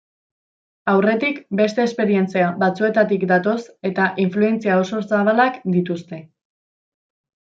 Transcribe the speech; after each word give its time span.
Aurretik 0.91 1.41
beste 1.59 1.83
esperientzia 1.89 2.47
batzuetatik 2.63 3.25
datoz 3.31 3.57
eta 3.93 4.07
influentzia 4.27 4.79
oso 4.85 5.03
zabalak 5.11 5.61
dituzte. 5.75 6.21